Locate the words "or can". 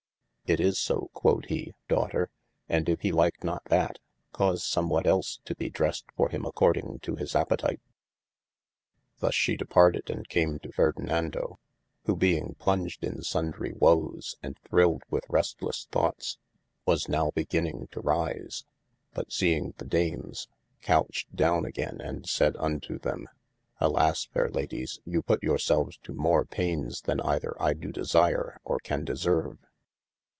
28.65-29.05